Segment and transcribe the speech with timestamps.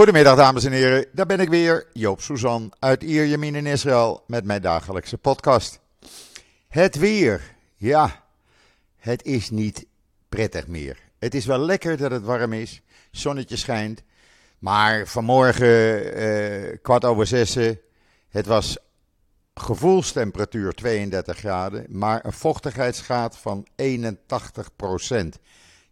[0.00, 4.44] Goedemiddag dames en heren, daar ben ik weer, Joop Suzan uit Ierjemien in Israël met
[4.44, 5.80] mijn dagelijkse podcast.
[6.68, 8.24] Het weer, ja,
[8.96, 9.86] het is niet
[10.28, 10.98] prettig meer.
[11.18, 14.02] Het is wel lekker dat het warm is, zonnetje schijnt,
[14.58, 17.80] maar vanmorgen eh, kwart over zessen,
[18.28, 18.78] het was
[19.54, 25.40] gevoelstemperatuur 32 graden, maar een vochtigheidsgraad van 81%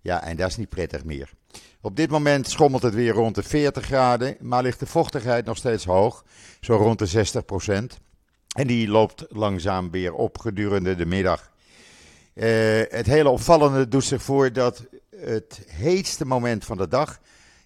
[0.00, 1.36] Ja, en dat is niet prettig meer.
[1.80, 5.56] Op dit moment schommelt het weer rond de 40 graden, maar ligt de vochtigheid nog
[5.56, 6.24] steeds hoog,
[6.60, 7.26] zo rond de
[7.94, 8.00] 60%
[8.56, 11.50] En die loopt langzaam weer op gedurende de middag.
[12.34, 12.44] Uh,
[12.88, 14.86] het hele opvallende doet zich voor dat
[15.16, 17.18] het heetste moment van de dag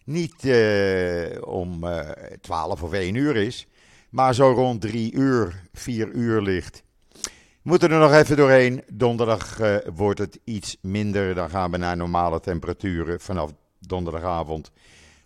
[0.05, 3.67] niet uh, om uh, eh, 12 of 1 uur is,
[4.11, 6.83] maar zo rond 3 uur, 4 uur ligt.
[7.23, 8.83] We moeten er nog even doorheen.
[8.93, 9.59] Donderdag
[9.95, 11.35] wordt het iets minder.
[11.35, 13.53] Dan gaan we naar normale temperaturen vanaf
[13.87, 14.71] donderdagavond.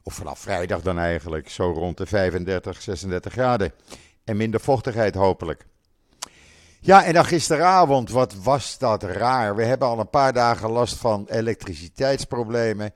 [0.02, 1.48] Of vanaf vrijdag dan eigenlijk.
[1.48, 3.72] Zo rond de 35, 36 graden.
[4.24, 5.66] En minder vochtigheid hopelijk.
[6.80, 9.56] Ja, en dan gisteravond, wat was dat raar.
[9.56, 12.92] We hebben al een paar dagen last van elektriciteitsproblemen.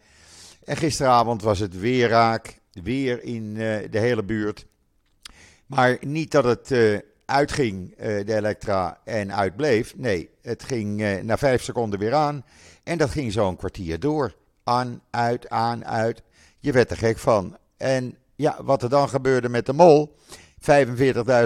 [0.65, 2.59] En gisteravond was het weer raak.
[2.73, 4.67] Weer in uh, de hele buurt.
[5.67, 7.97] Maar niet dat het uh, uitging, uh,
[8.27, 9.97] de elektra, en uitbleef.
[9.97, 12.45] Nee, het ging na vijf seconden weer aan.
[12.83, 14.35] En dat ging zo een kwartier door
[14.71, 16.23] aan, uit, aan, uit.
[16.59, 17.57] Je werd er gek van.
[17.77, 20.17] En ja, wat er dan gebeurde met de mol,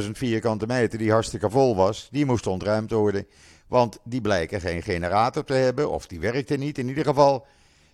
[0.04, 3.26] 45.000 vierkante meter die hartstikke vol was, die moest ontruimd worden.
[3.68, 6.78] Want die blijken geen generator te hebben, of die werkte niet.
[6.78, 7.46] In ieder geval,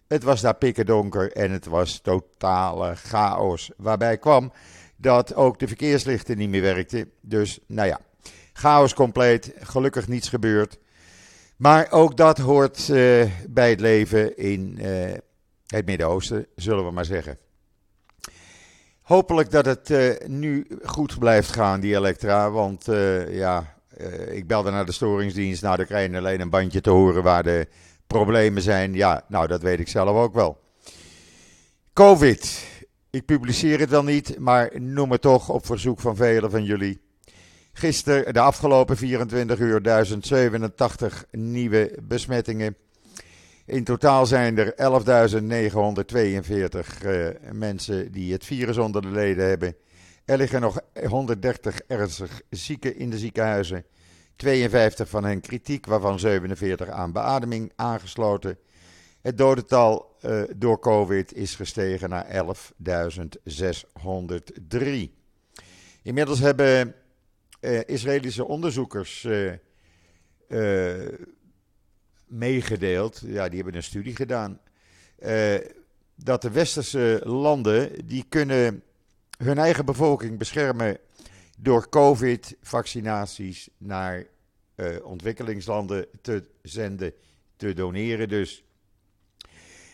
[0.09, 3.71] het was daar pikken donker en het was totale chaos.
[3.77, 4.53] Waarbij kwam
[4.97, 7.11] dat ook de verkeerslichten niet meer werkten.
[7.21, 8.01] Dus nou ja,
[8.53, 10.79] chaos compleet, gelukkig niets gebeurd.
[11.61, 15.13] Maar ook dat hoort uh, bij het leven in uh,
[15.67, 17.39] het Midden-Oosten, zullen we maar zeggen.
[19.03, 22.51] Hopelijk dat het uh, nu goed blijft gaan, die Elektra.
[22.51, 22.85] Want
[23.31, 23.75] ja,
[24.31, 25.63] ik belde naar de storingsdienst.
[25.63, 27.67] Nou, dan krijg je alleen een bandje te horen waar de
[28.07, 28.95] problemen zijn.
[28.95, 30.61] Ja, nou, dat weet ik zelf ook wel.
[31.93, 32.67] COVID.
[33.11, 37.01] Ik publiceer het wel niet, maar noem het toch op verzoek van velen van jullie.
[37.73, 42.77] Gisteren, de afgelopen 24 uur, 1087 nieuwe besmettingen.
[43.67, 44.77] In totaal zijn er 11.942
[47.07, 49.77] uh, mensen die het virus onder de leden hebben.
[50.25, 53.85] Er liggen nog 130 ernstig zieken in de ziekenhuizen.
[54.37, 58.59] 52 van hen kritiek, waarvan 47 aan beademing aangesloten.
[59.21, 62.33] Het dodental uh, door COVID is gestegen naar 11.603.
[66.03, 66.95] Inmiddels hebben
[67.61, 69.53] uh, Israëlische onderzoekers uh,
[70.49, 71.09] uh,
[72.27, 73.23] meegedeeld.
[73.27, 74.61] Ja, die hebben een studie gedaan.
[76.15, 78.83] dat de westerse landen die kunnen
[79.39, 80.99] hun eigen bevolking beschermen
[81.59, 84.27] door COVID-vaccinaties naar
[85.03, 87.13] ontwikkelingslanden te zenden,
[87.57, 88.65] te doneren dus.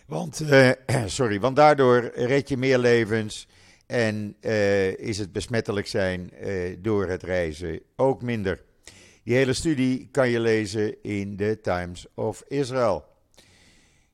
[0.06, 0.42] Want,
[1.06, 3.48] sorry, want daardoor red je meer levens
[3.86, 8.62] en uh, is het besmettelijk zijn uh, door het reizen ook minder.
[9.22, 13.04] Die hele studie kan je lezen in de Times of Israel.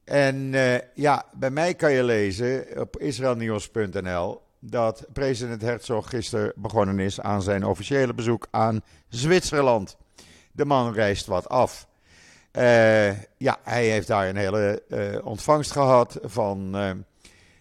[0.05, 6.99] En uh, ja, bij mij kan je lezen op israelnieuws.nl dat president Herzog gisteren begonnen
[6.99, 9.97] is aan zijn officiële bezoek aan Zwitserland.
[10.53, 11.89] De man reist wat af.
[13.39, 14.83] ja, hij heeft daar een hele
[15.25, 16.73] ontvangst gehad van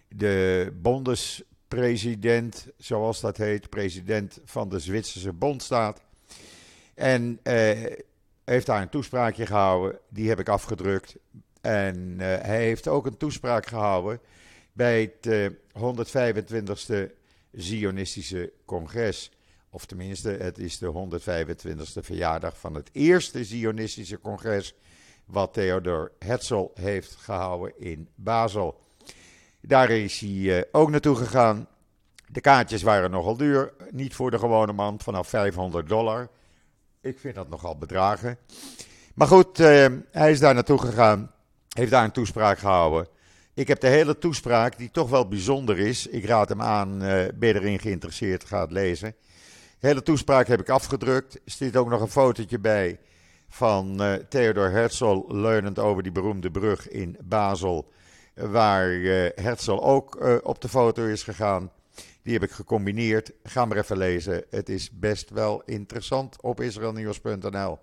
[0.10, 1.44] de bondes
[1.76, 6.02] president, zoals dat heet, president van de Zwitserse Bondstaat.
[6.94, 7.86] En uh,
[8.44, 11.16] heeft daar een toespraakje gehouden, die heb ik afgedrukt.
[11.62, 14.20] En uh, hij heeft ook een toespraak gehouden
[14.74, 17.12] bij het uh, eh, 125ste
[17.52, 19.32] Zionistische congres.
[19.70, 24.76] Of tenminste, het is de 125ste verjaardag van het eerste Zionistische congres.
[25.26, 28.80] Wat Theodor Herzl heeft gehouden in Basel.
[29.62, 31.68] Daar is hij eh, ook naartoe gegaan.
[32.28, 33.74] De kaartjes waren nogal duur.
[33.90, 36.30] Niet voor de gewone man, vanaf 500 dollar.
[37.02, 38.38] Ik vind dat nogal bedragen.
[39.16, 41.32] Maar goed, uh, hij is daar naartoe gegaan.
[41.70, 43.08] Heeft daar een toespraak gehouden.
[43.54, 46.08] Ik heb de hele toespraak, die toch wel bijzonder is.
[46.08, 49.16] Ik raad hem aan, uh, ben erin geïnteresseerd, ga het lezen.
[49.80, 51.36] De hele toespraak heb ik afgedrukt.
[51.36, 53.00] Er zit ook nog een fotootje bij
[53.50, 57.92] van Theodor Herzl leunend over die beroemde brug in Basel
[58.34, 61.72] waar uh, Herzl ook uh, op de foto is gegaan.
[62.24, 63.32] Die heb ik gecombineerd.
[63.44, 64.44] Ga maar even lezen.
[64.50, 67.80] Het is best wel interessant op israelnieuws.nl.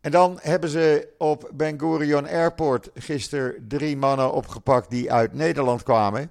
[0.00, 5.82] En dan hebben ze op Ben Gurion Airport gisteren drie mannen opgepakt die uit Nederland
[5.82, 6.30] kwamen.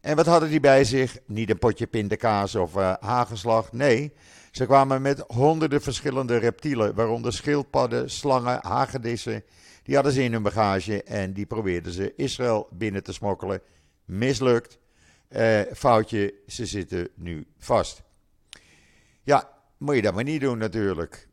[0.00, 1.18] En wat hadden die bij zich?
[1.26, 3.60] Niet een potje pindakaas of uh.
[3.70, 4.12] Nee,
[4.50, 9.44] ze kwamen met honderden verschillende reptielen, waaronder schildpadden, slangen, hagedissen.
[9.82, 13.60] Die hadden ze in hun bagage en die probeerden ze Israël binnen te smokkelen.
[14.04, 14.78] Mislukt.
[15.28, 18.02] Uh, foutje, ze zitten nu vast.
[19.22, 21.28] Ja, moet je dat maar niet doen natuurlijk.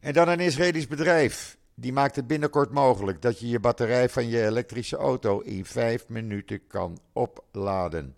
[0.00, 1.58] En dan een Israëlisch bedrijf.
[1.74, 6.08] Die maakt het binnenkort mogelijk dat je je batterij van je elektrische auto in vijf
[6.08, 8.16] minuten kan opladen.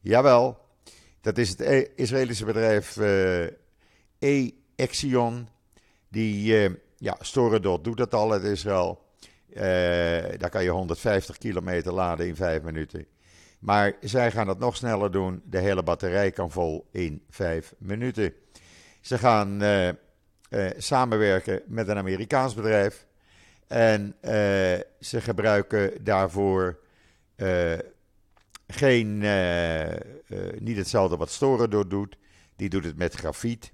[0.00, 0.58] Jawel,
[1.20, 3.46] dat is het e- Israëlische bedrijf uh,
[4.18, 5.48] E-Exion.
[6.08, 9.02] Die, uh, ja, Storedot doet dat al uit Israël.
[9.50, 9.62] Uh,
[10.38, 13.06] daar kan je 150 kilometer laden in vijf minuten.
[13.58, 15.42] Maar zij gaan het nog sneller doen.
[15.44, 18.34] De hele batterij kan vol in vijf minuten.
[19.00, 19.88] Ze gaan uh,
[20.76, 23.06] samenwerken met een Amerikaans bedrijf.
[23.66, 24.16] En
[25.00, 26.78] ze gebruiken daarvoor
[28.66, 29.18] geen,
[30.58, 32.16] niet hetzelfde wat Storen doet.
[32.56, 33.73] Die doet het met grafiet.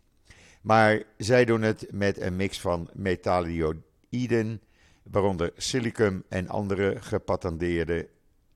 [0.60, 4.60] Maar zij doen het met een mix van metallioïden,
[5.02, 8.08] waaronder silicum en andere gepatenteerde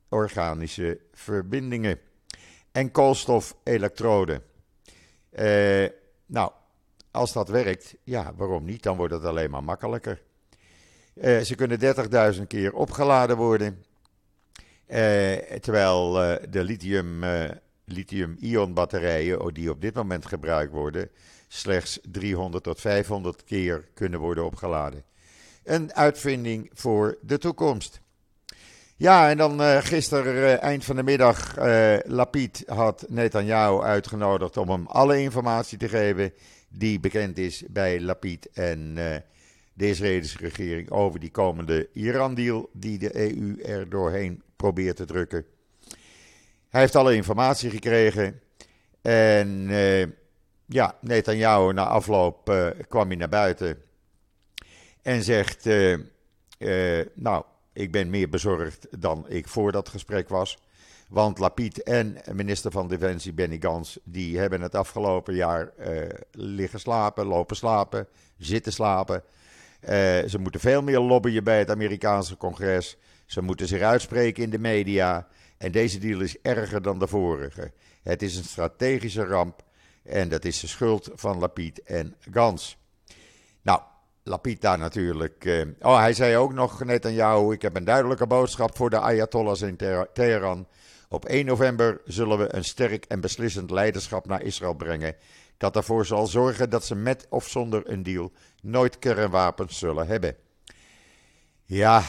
[0.08, 1.98] organische verbindingen.
[2.72, 4.42] En koolstofelektroden.
[6.26, 6.50] nou,
[7.10, 8.82] als dat werkt, ja, waarom niet?
[8.82, 10.22] Dan wordt het alleen maar makkelijker.
[11.14, 11.80] Uh, ze kunnen
[12.36, 13.84] 30.000 keer opgeladen worden.
[14.88, 17.24] Uh, terwijl uh, de lithium,
[17.84, 21.10] lithium-ion batterijen, oh, die op dit moment gebruikt worden,
[21.54, 25.04] slechts 300 tot 500 keer kunnen worden opgeladen.
[25.64, 28.00] Een uitvinding voor de toekomst.
[28.96, 31.56] Ja, en dan gisteren, eind van de middag,
[32.06, 36.32] Lapid had Netanyahu uitgenodigd om hem alle informatie te geven
[36.76, 39.16] die bekend is bij Lapid en uh,
[39.72, 45.44] de Israëlische regering over die komende Iran-deal die de EU er doorheen probeert te drukken.
[46.68, 48.40] Hij heeft alle informatie gekregen
[49.02, 50.06] en uh,
[50.66, 53.82] ja, Netanyahu na afloop uh, kwam hij naar buiten
[55.02, 55.64] en zegt,
[57.14, 60.58] nou, ik ben meer bezorgd dan ik voor dat gesprek was.
[61.08, 65.72] Want Lapid en minister van Defensie Benny Gans, die hebben het afgelopen jaar
[66.30, 68.06] liggen slapen, lopen slapen,
[68.38, 69.22] zitten slapen.
[70.26, 72.96] Ze moeten veel meer lobbyen bij het Amerikaanse congres.
[73.26, 75.26] Ze moeten zich uitspreken in de media.
[75.58, 77.72] En deze deal is erger dan de vorige.
[78.02, 79.62] Het is een strategische ramp.
[80.04, 82.76] En dat is de schuld van Lapid en Gans.
[83.62, 83.80] Nou,
[84.22, 85.44] Lapid daar natuurlijk.
[85.44, 88.90] Uh, oh, hij zei ook nog net aan jou: Ik heb een duidelijke boodschap voor
[88.90, 89.76] de Ayatollahs in
[90.12, 90.66] Teheran.
[91.08, 95.16] Op 1 november zullen we een sterk en beslissend leiderschap naar Israël brengen.
[95.56, 100.36] Dat ervoor zal zorgen dat ze met of zonder een deal nooit kernwapens zullen hebben.
[101.64, 102.04] Ja, uh,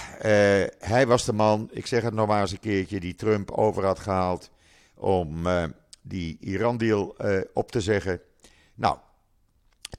[0.80, 3.86] hij was de man, ik zeg het nog maar eens een keertje, die Trump over
[3.86, 4.50] had gehaald
[4.96, 5.64] om uh,
[6.08, 8.22] die Iran-deal uh, op te zeggen.
[8.76, 8.98] Nou,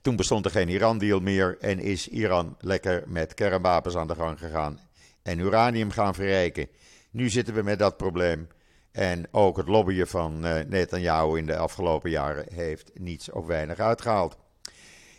[0.03, 4.38] toen bestond er geen Iran-deal meer en is Iran lekker met kernwapens aan de gang
[4.38, 4.81] gegaan
[5.23, 6.69] en uranium gaan verrijken.
[7.11, 8.49] Nu zitten we met dat probleem.
[8.93, 13.79] En ook het lobbyen van uh, Netanyahu in de afgelopen jaren heeft niets of weinig
[13.79, 14.37] uitgehaald.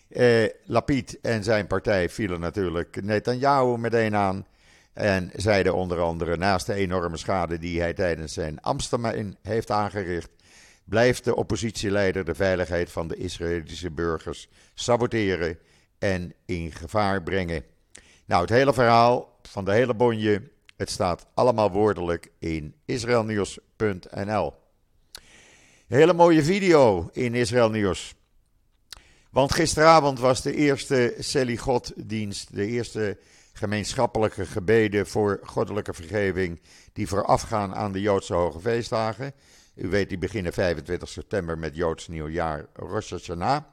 [0.10, 4.46] Uh, Lapid en zijn partij vielen natuurlijk Netanyahu meteen aan.
[4.94, 10.30] En zeiden onder andere, naast de enorme schade die hij tijdens zijn Amsterdam heeft aangericht,
[10.90, 15.60] blijft de oppositieleider de veiligheid van de Israëlische burgers saboteren
[16.00, 17.64] en in gevaar brengen.
[18.26, 20.42] Nou, het hele verhaal van de hele bonje
[20.78, 24.54] het staat allemaal woordelijk in israelnieuws.nl.
[25.88, 28.16] Hele mooie video in Israël Nieuws.
[29.32, 33.18] Want gisteravond was de eerste Seligot-dienst, de eerste
[33.54, 36.62] gemeenschappelijke gebeden voor goddelijke vergeving,
[36.94, 39.34] die voorafgaan aan de Joodse hoge feestdagen.
[39.78, 43.64] U weet, die beginnen 25 september met Joods nieuwjaar Rosh Hashanah.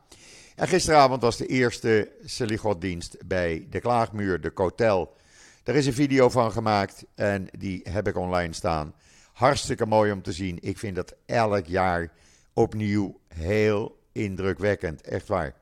[0.56, 5.16] En gisteravond was de eerste Seligot-dienst bij de Klaagmuur, de Kotel
[5.64, 8.94] er is een video van gemaakt en die heb ik online staan.
[9.32, 10.58] Hartstikke mooi om te zien.
[10.60, 12.12] Ik vind dat elk jaar
[12.52, 15.00] opnieuw heel indrukwekkend.
[15.02, 15.54] Echt waar.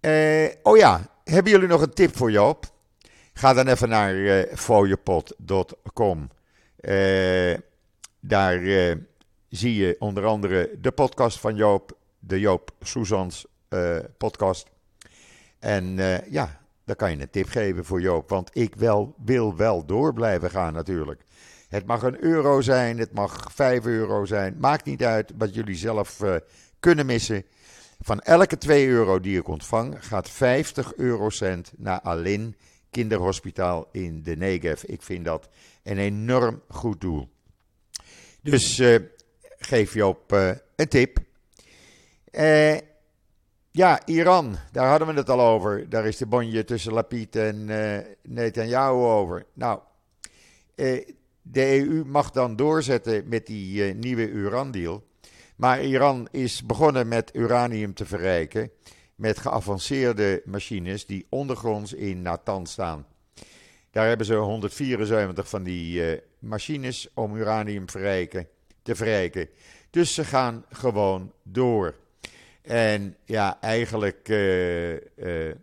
[0.00, 2.72] Uh, oh ja, hebben jullie nog een tip voor Joop?
[3.32, 6.30] Ga dan even naar uh, eh, fooiepot.com.
[8.22, 8.60] eh, daar
[9.48, 13.46] zie je onder andere de podcast van Joop, de Joop Soezans
[14.18, 14.66] podcast.
[15.58, 15.96] En
[16.30, 18.28] ja, dan kan je een tip geven voor Joop.
[18.28, 21.24] Want ik wel, wil wel door blijven gaan natuurlijk.
[21.68, 24.56] Het mag een euro zijn, het mag 5 euro zijn.
[24.58, 26.20] Maakt niet uit wat jullie zelf
[26.80, 27.44] kunnen missen.
[28.04, 32.56] Van elke 2 euro die ik ontvang, gaat 50 eurocent naar Alin
[32.90, 34.82] Kinderhospitaal in de Negev.
[34.82, 35.48] Ik vind dat
[35.82, 37.31] een enorm goed doel.
[38.42, 38.98] Dus uh,
[39.58, 40.32] geef je op
[40.76, 41.18] een tip.
[43.70, 45.88] ja, Iran, daar hadden we het al over.
[45.88, 47.64] Daar is de bonje tussen Lapid en
[48.22, 49.46] Netanyahu over.
[49.52, 49.80] Nou,
[51.42, 55.04] de EU mag dan doorzetten met die nieuwe Iran-deal.
[55.56, 58.70] Maar Iran is begonnen met uranium te verrijken
[59.22, 63.06] met geavanceerde machines die ondergronds in Natanz staan.
[63.92, 67.86] Daar hebben ze 174 van die uh, machines om uranium
[68.82, 69.48] te verrijken.
[69.90, 71.94] Dus ze gaan gewoon door.
[72.62, 75.54] En ja, eigenlijk uh, uh,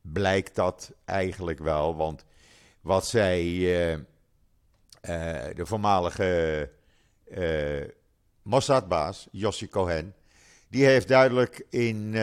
[0.00, 2.24] blijkt dat eigenlijk wel, want
[2.80, 3.66] wat zei
[5.54, 6.70] de voormalige
[8.42, 10.14] Mossad-baas, Yossi Cohen,
[10.68, 12.16] die heeft duidelijk in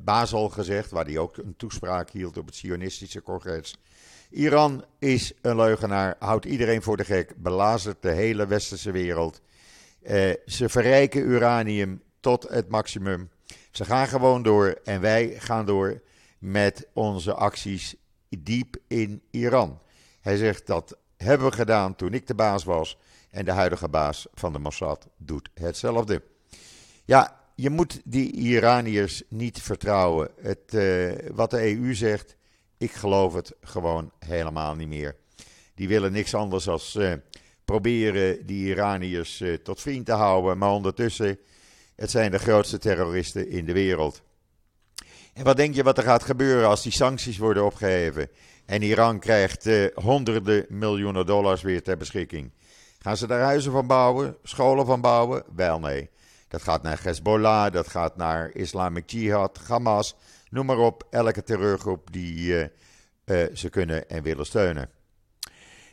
[0.00, 3.74] Basel gezegd, waar hij ook een toespraak hield op het Sionistische congres.
[4.30, 9.40] Iran is een leugenaar, houdt iedereen voor de gek, belazert de hele westerse wereld.
[10.02, 13.30] Uh, ze verrijken uranium tot het maximum.
[13.70, 16.02] Ze gaan gewoon door en wij gaan door
[16.38, 17.94] met onze acties
[18.28, 19.80] diep in Iran.
[20.20, 22.98] Hij zegt dat hebben we gedaan toen ik de baas was
[23.30, 26.22] en de huidige baas van de Mossad doet hetzelfde.
[27.04, 30.30] Ja, je moet die Iraniërs niet vertrouwen.
[30.40, 32.36] Het, uh, wat de EU zegt,
[32.80, 35.16] ik geloof het gewoon helemaal niet meer.
[35.74, 37.12] Die willen niks anders dan uh,
[37.64, 40.58] proberen die Iraniërs uh, tot vriend te houden.
[40.58, 41.38] Maar ondertussen,
[41.96, 44.22] het zijn de grootste terroristen in de wereld.
[45.32, 48.28] En wat denk je wat er gaat gebeuren als die sancties worden opgeheven?
[48.66, 52.52] En Iran krijgt honderden miljoenen dollars weer ter beschikking.
[52.98, 55.44] Gaan ze daar huizen van bouwen, scholen van bouwen?
[55.54, 56.10] Wel nee.
[56.48, 60.14] Dat gaat naar Hezbollah, dat gaat naar Islamic Jihad, Hamas,
[60.50, 61.06] noem maar op.
[61.10, 62.60] Elke terreurgroep die uh,
[63.24, 64.90] uh, ze kunnen en willen steunen.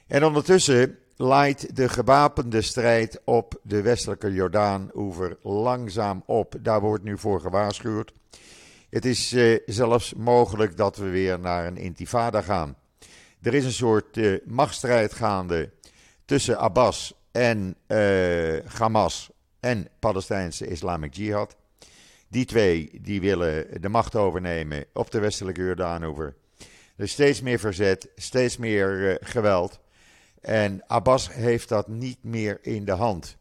[0.07, 6.55] En ondertussen leidt de gewapende strijd op de westelijke Jordaan-oever langzaam op.
[6.61, 8.13] Daar wordt nu voor gewaarschuwd.
[8.89, 12.75] Het is uh, zelfs mogelijk dat we weer naar een intifada gaan.
[13.41, 15.71] Er is een soort machtsstrijd gaande
[16.25, 17.75] tussen Abbas en
[18.65, 21.55] Hamas en Palestijnse Islamic Jihad.
[22.27, 26.35] Die twee die willen de macht overnemen op de westelijke Jordaanoever.
[26.95, 29.79] Er is steeds meer verzet, steeds meer uh, geweld.
[30.41, 33.37] En Abbas heeft dat niet meer in de hand.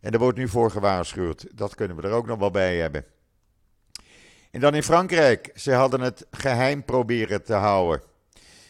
[0.00, 1.46] En er wordt nu voor gewaarschuwd.
[1.52, 3.04] Dat kunnen we er ook nog wel bij hebben.
[4.50, 5.50] En dan in Frankrijk.
[5.54, 8.02] Ze hadden het geheim proberen te houden.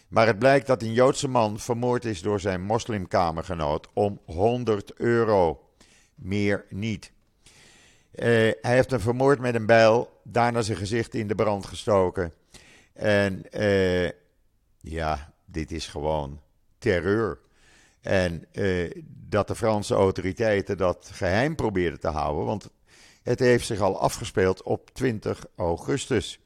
[0.09, 5.68] Maar het blijkt dat een Joodse man vermoord is door zijn moslimkamergenoot om 100 euro
[6.14, 7.12] meer niet.
[8.16, 8.25] Uh,
[8.61, 12.33] hij heeft hem vermoord met een bijl, daarna zijn gezicht in de brand gestoken.
[12.92, 14.11] En uh,
[14.80, 16.40] ja, dit is gewoon
[16.78, 17.38] terreur.
[18.00, 22.71] En uh, dat de Franse autoriteiten dat geheim probeerden te houden, want
[23.23, 26.40] het heeft zich al afgespeeld op 20 augustus.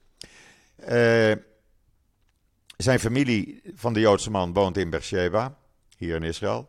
[2.76, 5.58] zijn familie van de Joodse man woont in Beersheba,
[5.96, 6.68] hier in Israël.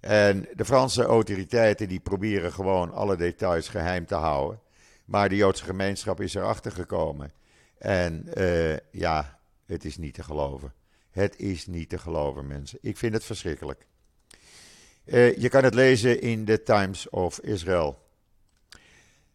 [0.00, 4.60] En de Franse autoriteiten die proberen gewoon alle details geheim te houden.
[5.04, 7.32] Maar de Joodse gemeenschap is erachter gekomen.
[7.78, 10.72] En uh, ja, het is niet te geloven.
[11.10, 12.78] Het is niet te geloven, mensen.
[12.82, 13.86] Ik vind het verschrikkelijk.
[15.04, 17.98] Uh, je kan het lezen in de Times of Israel.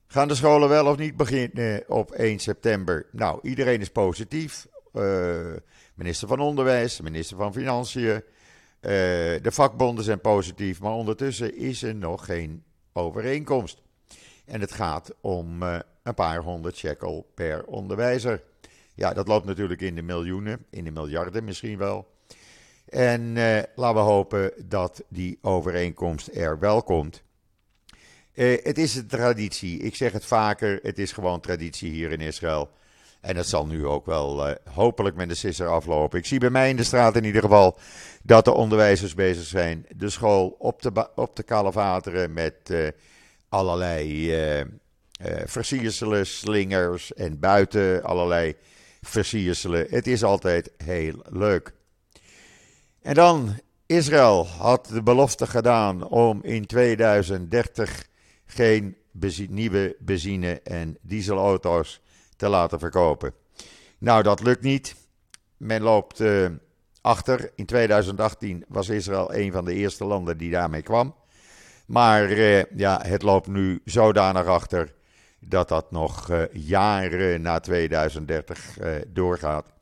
[0.07, 3.05] Gaan de scholen wel of niet beginnen op 1 september?
[3.12, 4.67] Nou, iedereen is positief.
[4.93, 5.53] Uh,
[5.95, 8.24] minister van Onderwijs, minister van Financiën,
[8.85, 8.91] uh,
[9.41, 12.63] de vakbonden zijn positief, maar ondertussen is er nog geen
[12.93, 13.81] overeenkomst.
[14.45, 18.43] En het gaat om uh, een paar honderd shekel per onderwijzer.
[18.93, 22.07] Ja, dat loopt natuurlijk in de miljoenen, in de miljarden misschien wel.
[22.85, 27.23] En uh, laten we hopen dat die overeenkomst er wel komt.
[28.33, 29.79] het is een traditie.
[29.79, 32.69] Ik zeg het vaker, het is gewoon traditie hier in Israël.
[33.25, 36.20] En dat zal nu ook wel uh, hopelijk met de sisser aflopen.
[36.20, 37.77] Ik zie bij mij in de straat in ieder geval
[38.24, 42.88] dat de onderwijzers bezig zijn de school op te, op te kalevateren met uh,
[43.50, 44.65] allerlei uh,
[45.46, 48.55] versierselen, slingers en buiten allerlei
[49.01, 49.88] versierselen.
[49.89, 51.74] Het is altijd heel leuk.
[53.01, 58.08] En dan, Israël had de belofte gedaan om in 2030
[58.46, 58.98] geen
[59.50, 62.01] nieuwe benzine- en dieselauto's
[62.35, 63.33] te laten verkopen.
[63.97, 64.95] Nou, dat lukt niet.
[65.57, 66.49] Men loopt uh,
[67.01, 67.51] achter.
[67.55, 71.15] In 2018 was Israël een van de eerste landen die daarmee kwam.
[71.85, 74.93] Maar uh, ja, het loopt nu zodanig achter
[75.39, 78.77] dat dat nog uh, jaren na 2030
[79.07, 79.73] doorgaat.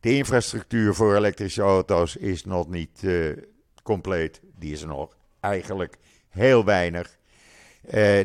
[0.00, 3.06] De infrastructuur voor elektrische auto's is nog niet
[3.82, 4.40] compleet.
[4.58, 5.16] Die is er nog.
[5.40, 7.18] eigenlijk heel weinig.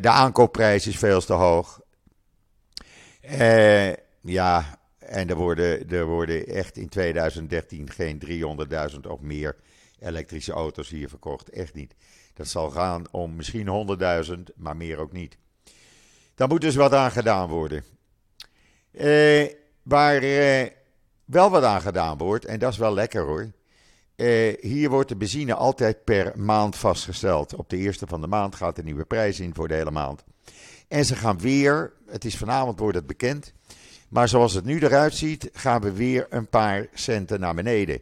[0.08, 1.80] aankoopprijs is veel te hoog.
[4.20, 8.22] Ja, en er worden, er worden echt in 2013 geen
[8.92, 9.56] 300.000 of meer
[10.00, 11.50] elektrische auto's hier verkocht.
[11.50, 11.94] Echt niet.
[12.34, 15.38] Dat zal gaan om misschien 100.000, maar meer ook niet.
[16.34, 17.84] Daar moet dus wat aan gedaan worden.
[18.90, 19.46] Eh,
[19.82, 20.66] waar eh,
[21.24, 23.50] wel wat aan gedaan wordt, en dat is wel lekker hoor.
[24.16, 27.54] Eh, hier wordt de benzine altijd per maand vastgesteld.
[27.54, 30.24] Op de eerste van de maand gaat de nieuwe prijs in voor de hele maand.
[30.88, 33.52] En ze gaan weer, het is vanavond wordt het bekend,
[34.08, 38.00] maar zoals het nu eruit ziet, gaan we weer een paar centen naar beneden.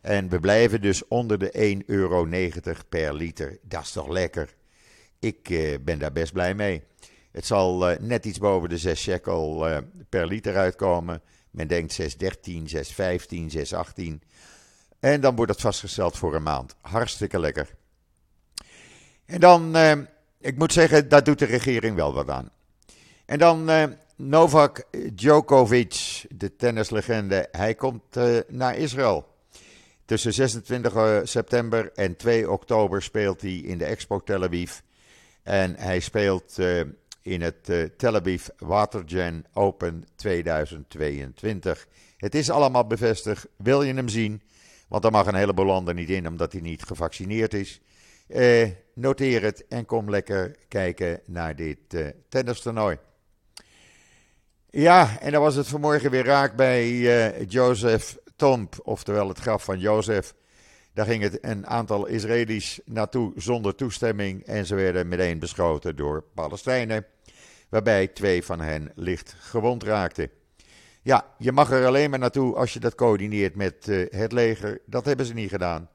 [0.00, 2.28] En we blijven dus onder de 1,90 euro
[2.88, 3.58] per liter.
[3.62, 4.54] Dat is toch lekker?
[5.18, 6.82] Ik eh, ben daar best blij mee.
[7.32, 11.22] Het zal uh, net iets boven de 6 shekel uh, per liter uitkomen.
[11.50, 12.06] Men denkt 6,13, 6,15,
[14.00, 14.04] 6,18.
[15.00, 16.76] En dan wordt het vastgesteld voor een maand.
[16.80, 17.74] Hartstikke lekker.
[19.26, 19.76] En dan,
[20.44, 22.50] ik moet zeggen, daar doet de regering wel wat aan.
[23.24, 23.70] En dan
[24.16, 28.16] Novak Djokovic, de tennislegende, hij komt
[28.48, 29.32] naar Israël.
[30.04, 34.78] Tussen 26 eh, september en 2 oktober speelt hij in de Expo Tel Aviv.
[35.42, 36.58] En hij speelt
[37.22, 41.86] in het Tel Aviv Watergen Open 2022.
[42.16, 43.46] Het is allemaal bevestigd.
[43.56, 44.42] Wil je hem zien?
[44.88, 47.80] Want daar mag een heleboel landen niet in omdat hij niet gevaccineerd is.
[48.28, 52.98] Uh, noteer het en kom lekker kijken naar dit uh, tennistoernooi.
[54.70, 59.64] Ja, en dan was het vanmorgen weer raak bij uh, Joseph Tomb, oftewel het graf
[59.64, 60.34] van Jozef.
[60.92, 67.06] Daar ging een aantal Israëli's naartoe zonder toestemming en ze werden meteen beschoten door Palestijnen,
[67.68, 70.30] waarbij twee van hen licht gewond raakten.
[71.02, 74.80] Ja, je mag er alleen maar naartoe als je dat coördineert met het leger.
[74.86, 75.88] Dat hebben ze niet gedaan.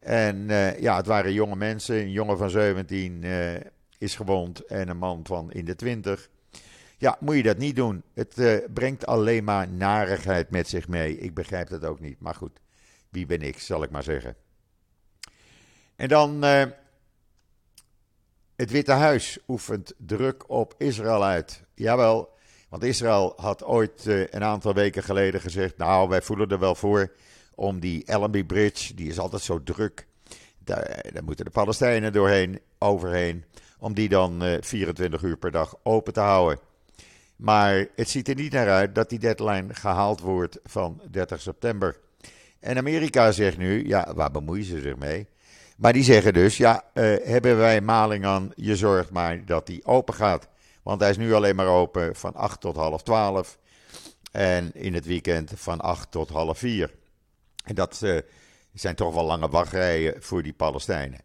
[0.00, 1.96] En uh, ja, het waren jonge mensen.
[1.96, 3.62] Een jongen van 17 uh, eh,
[3.98, 6.28] is gewond en een man van in de 20.
[6.96, 8.02] Ja, moet je dat niet doen.
[8.14, 11.18] Het uh, brengt alleen maar narigheid met zich mee.
[11.18, 12.20] Ik begrijp dat ook niet.
[12.20, 12.60] Maar goed,
[13.08, 14.36] wie ben ik, zal ik maar zeggen.
[15.96, 16.44] En dan.
[18.56, 21.64] Het Witte Huis oefent druk op Israël uit.
[21.74, 22.36] Jawel,
[22.68, 27.12] want Israël had ooit een aantal weken geleden gezegd: Nou, wij voelen er wel voor
[27.58, 30.06] om die Allenby Bridge, die is altijd zo druk.
[30.58, 33.44] Daar, daar moeten de Palestijnen doorheen, overheen,
[33.78, 36.58] om die dan 24 uur per dag open te houden.
[37.36, 41.96] Maar het ziet er niet naar uit dat die deadline gehaald wordt van 30 september.
[42.60, 45.26] En Amerika zegt nu, ja, waar bemoeien ze zich mee?
[45.76, 49.84] Maar die zeggen dus, ja, uh, hebben wij maling aan, je zorgt maar dat die
[49.84, 50.48] open gaat.
[50.82, 53.58] Want hij is nu alleen maar open van 8 tot half 12.
[54.32, 56.94] En in het weekend van 8 tot half 4.
[57.68, 58.18] En dat uh,
[58.74, 61.20] zijn toch wel lange wachtrijen voor die Palestijnen.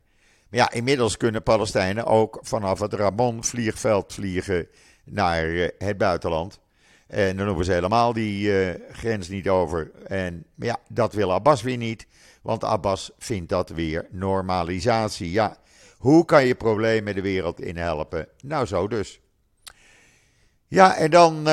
[0.50, 4.68] Maar ja, inmiddels kunnen Palestijnen ook vanaf het Ramon vliegveld vliegen
[5.04, 6.60] naar eh, het buitenland.
[7.08, 9.92] En dan hoeven ze helemaal die uh, grens niet over.
[10.08, 12.08] En ja, dat wil Abbas weer niet.
[12.42, 15.32] Want Abbas vindt dat weer normalisatie.
[15.32, 15.58] Ja,
[15.98, 18.28] hoe kan je problemen de wereld in helpen?
[18.42, 19.20] Nou, zo dus.
[20.68, 21.48] Ja, en dan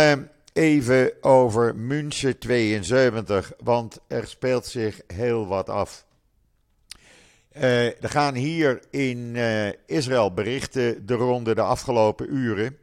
[0.60, 3.52] even over München 72.
[3.58, 6.06] Want er speelt zich heel wat af.
[7.56, 9.36] Uh, er gaan hier in
[9.86, 12.76] Israël berichten de ronde de afgelopen uren.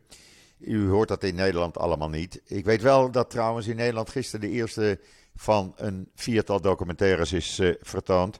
[0.60, 2.42] U hoort dat in Nederland allemaal niet.
[2.46, 5.00] Ik weet wel dat trouwens in Nederland gisteren de eerste
[5.36, 8.40] van een viertal documentaires is uh, vertoond.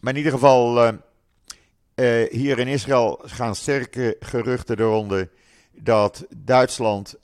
[0.00, 0.92] Maar in ieder geval,
[2.30, 5.30] hier in Israël gaan sterke geruchten eronder
[5.72, 7.16] dat Duitsland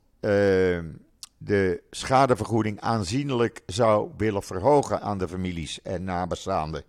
[1.37, 6.83] de schadevergoeding aanzienlijk zou willen verhogen aan de families en nabestaanden.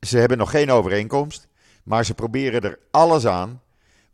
[0.00, 1.48] ze hebben nog geen overeenkomst,
[1.82, 3.60] maar ze proberen er alles aan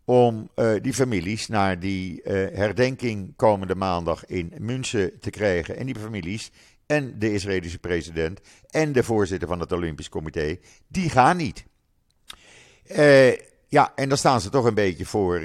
[0.04, 5.76] om uh, die families naar die uh, herdenking komende maandag in München te krijgen.
[5.76, 6.50] En die families
[6.86, 11.64] en de Israëlische president en de voorzitter van het Olympisch Comité, die gaan niet.
[12.86, 13.32] Uh,
[13.68, 15.40] ja, en dan staan ze toch een beetje voor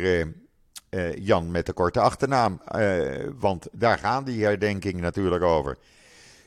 [1.15, 2.61] Jan met de korte achternaam.
[3.39, 5.77] want daar gaan die herdenkingen natuurlijk over.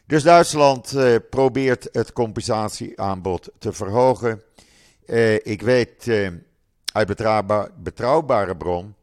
[0.07, 0.97] Dus Duitsland
[1.31, 4.43] probeert het compensatieaanbod te verhogen.
[5.43, 6.11] ik weet
[6.93, 7.07] uit
[7.83, 8.95] betrouwbare bron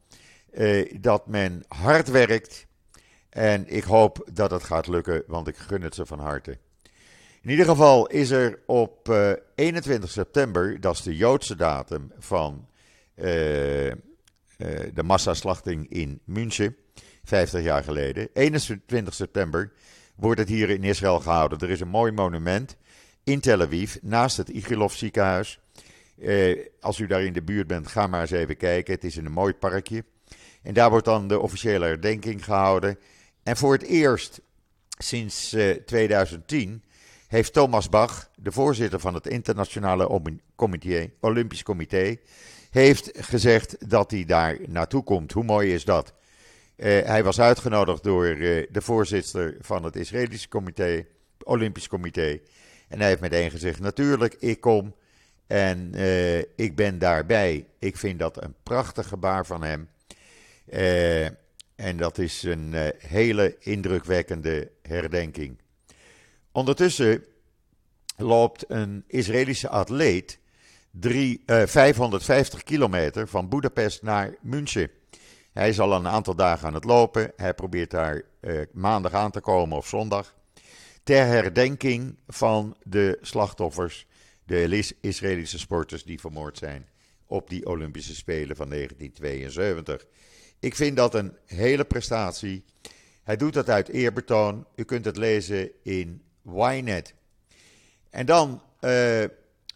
[0.52, 2.68] eh, dat men hard werkt.
[3.30, 6.58] En ik hoop dat het gaat lukken, want ik gun het ze van harte.
[7.42, 12.12] In ieder geval is er op uh, eh, 21 september, dat is de Joodse datum
[12.18, 12.68] van
[14.94, 16.76] de massaslachting in München,
[17.24, 18.30] 50 jaar geleden.
[18.34, 19.72] 21 september
[20.16, 21.60] wordt het hier in Israël gehouden.
[21.60, 22.76] Er is een mooi monument
[23.24, 25.60] in Tel Aviv, naast het Igilov ziekenhuis.
[26.22, 28.94] Eh, als u daar in de buurt bent, ga maar eens even kijken.
[28.94, 30.04] Het is in een mooi parkje.
[30.62, 33.00] En daar wordt dan de officiële herdenking gehouden.
[33.44, 34.42] En voor het eerst
[34.98, 36.84] sinds 2010
[37.28, 40.10] heeft Thomas Bach, de voorzitter van het Internationale
[41.20, 42.18] Olympisch Comité,
[42.70, 45.32] heeft gezegd dat hij daar naartoe komt.
[45.32, 46.14] Hoe mooi is dat?
[46.76, 51.06] Uh, hij was uitgenodigd door uh, de voorzitter van het Israëlische comité,
[51.44, 52.40] Olympisch Comité.
[52.88, 54.96] En hij heeft meteen gezegd: Natuurlijk, ik kom
[55.48, 57.66] en uh, ik ben daarbij.
[57.80, 59.90] Ik vind dat een prachtig gebaar van hem.
[61.76, 65.58] en dat is een hele indrukwekkende herdenking.
[66.52, 67.24] Ondertussen
[68.18, 70.40] loopt een Israëlische atleet
[70.92, 74.90] drie, 550 kilometer van Budapest naar München.
[75.52, 77.32] Hij is al een aantal dagen aan het lopen.
[77.36, 80.36] Hij probeert daar uh, maandag aan te komen of zondag.
[81.04, 84.08] Ter herdenking van de slachtoffers,
[84.46, 86.88] de Israëlische sporters die vermoord zijn
[87.26, 90.06] op die Olympische Spelen van 1972.
[90.60, 92.64] Ik vind dat een hele prestatie.
[93.24, 94.66] Hij doet dat uit eerbetoon.
[94.76, 97.14] U kunt het lezen in Ynet.
[98.10, 99.24] En dan, uh,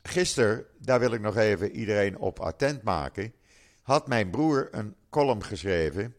[0.03, 3.33] gisteren, daar wil ik nog even iedereen op attent maken,
[3.81, 6.15] had mijn broer een column geschreven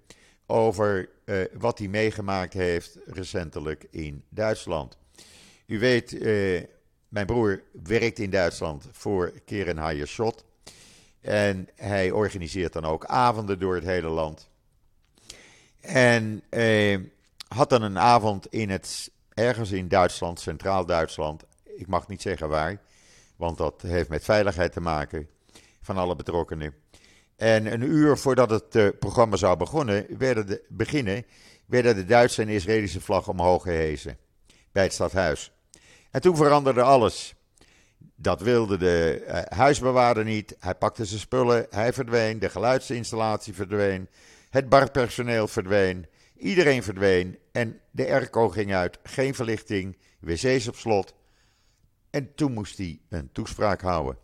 [0.47, 4.99] over uh, wat hij meegemaakt heeft recentelijk in Duitsland.
[5.66, 6.62] U weet, uh,
[7.09, 10.44] mijn broer werkt in Duitsland voor Keren Schott.
[11.20, 14.49] En hij organiseert dan ook avonden door het hele land.
[15.81, 16.99] En uh,
[17.49, 21.44] had dan een avond in het, ergens in Duitsland, Centraal Duitsland.
[21.64, 22.81] Ik mag niet zeggen waar,
[23.37, 25.29] want dat heeft met veiligheid te maken
[25.81, 26.75] van alle betrokkenen.
[27.37, 31.25] En een uur voordat het uh, programma zou begonnen, werden de, beginnen,
[31.66, 34.18] werden de Duitse en Israëlische vlag omhoog gehezen
[34.73, 35.53] bij het stadhuis.
[36.11, 37.35] En toen veranderde alles.
[38.16, 40.57] Dat wilde de uh, huisbewaarder niet.
[40.59, 44.09] Hij pakte zijn spullen, hij verdween, de geluidsinstallatie verdween,
[44.51, 48.99] het barpersoneel verdween, iedereen verdween en de airco ging uit.
[49.03, 51.14] Geen verlichting, wc's op slot.
[52.14, 54.18] En toen moest hij een toespraak houden.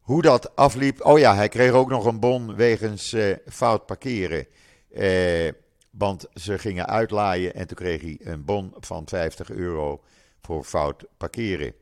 [0.00, 1.04] Hoe dat afliep.
[1.04, 4.46] Oh ja, hij kreeg ook nog een bon wegens uh, fout parkeren.
[4.90, 5.52] Uh,
[5.90, 10.02] want ze gingen uitlaaien en toen kreeg hij een bon van 50 euro
[10.42, 11.74] voor fout parkeren.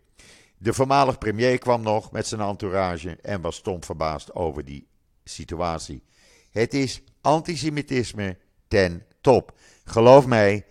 [0.59, 4.87] De voormalig premier kwam nog met zijn entourage en was stom verbaasd over die
[5.25, 6.03] situatie.
[6.51, 8.37] Het is antisemitisme
[8.69, 9.53] ten top.
[9.85, 10.65] Geloof mij,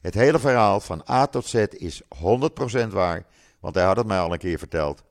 [0.00, 3.26] het hele verhaal van A tot Z is 100% waar,
[3.60, 5.02] want hij had het mij al een keer verteld.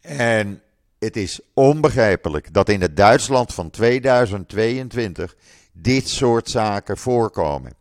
[0.00, 0.62] En
[0.98, 5.36] het is onbegrijpelijk dat in het Duitsland van 2022
[5.72, 7.72] dit soort zaken voorkomen.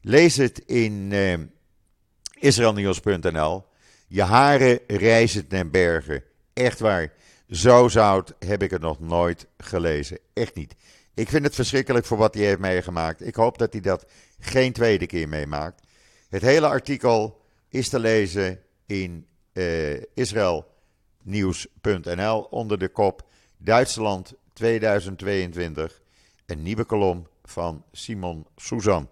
[0.00, 1.34] Lees het in eh,
[2.38, 3.64] israelnieuws.nl.
[4.08, 6.22] Je haren reizen ten bergen.
[6.52, 7.12] Echt waar.
[7.50, 10.18] Zo zout heb ik het nog nooit gelezen.
[10.32, 10.74] Echt niet.
[11.14, 13.26] Ik vind het verschrikkelijk voor wat hij heeft meegemaakt.
[13.26, 14.06] Ik hoop dat hij dat
[14.40, 15.82] geen tweede keer meemaakt.
[16.28, 20.66] Het hele artikel is te lezen in uh, Israël
[21.22, 26.00] nieuws.nl onder de kop Duitsland 2022.
[26.46, 29.08] Een nieuwe kolom van Simon Suzan.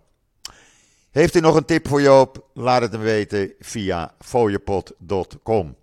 [1.10, 2.50] Heeft u nog een tip voor Joop?
[2.54, 5.76] Laat het hem weten via fooiepot.com.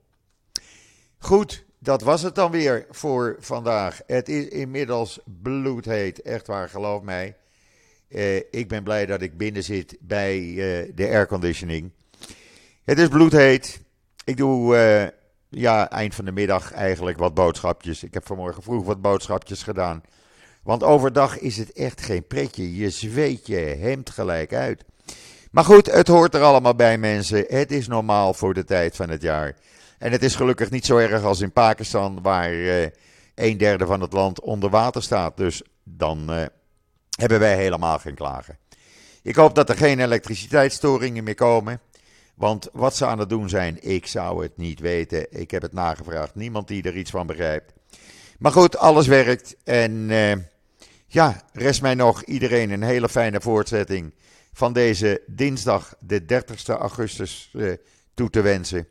[1.17, 4.01] Goed, dat was het dan weer voor vandaag.
[4.07, 7.35] Het is inmiddels bloedheet, echt waar, geloof mij.
[8.07, 11.91] Eh, ik ben blij dat ik binnen zit bij uh, de airconditioning.
[12.83, 13.81] Het is bloedheet.
[14.25, 15.07] Ik doe uh,
[15.49, 18.03] ja, eind van de middag eigenlijk wat boodschapjes.
[18.03, 20.03] Ik heb vanmorgen vroeg wat boodschapjes gedaan.
[20.63, 22.75] Want overdag is het echt geen pretje.
[22.75, 24.83] Je zweet je hemd gelijk uit.
[25.51, 27.45] Maar goed, het hoort er allemaal bij, mensen.
[27.47, 29.55] Het is normaal voor de tijd van het jaar.
[29.97, 32.87] En het is gelukkig niet zo erg als in Pakistan, waar eh,
[33.35, 35.37] een derde van het land onder water staat.
[35.37, 36.45] Dus dan eh,
[37.17, 38.57] hebben wij helemaal geen klagen.
[39.21, 41.81] Ik hoop dat er geen elektriciteitsstoringen meer komen.
[42.41, 45.39] Want wat ze aan het doen zijn, ik zou het niet weten.
[45.39, 46.35] Ik heb het nagevraagd.
[46.35, 47.73] Niemand die er iets van begrijpt.
[48.39, 49.55] Maar goed, alles werkt.
[49.63, 50.33] En uh,
[51.07, 54.13] ja, rest mij nog iedereen een hele fijne voortzetting
[54.53, 57.73] van deze dinsdag, de 30 augustus, uh,
[58.13, 58.87] toe te wensen.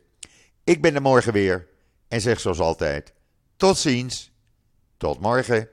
[0.63, 1.67] Ik ben er morgen weer
[2.07, 3.13] en zeg zoals altijd:
[3.57, 4.31] tot ziens,
[4.97, 5.69] tot morgen.